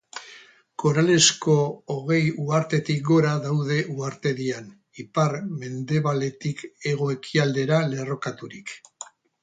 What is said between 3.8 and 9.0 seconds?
uhartedian, ipar-mendebaletik hego-ekialdera lerrokaturik.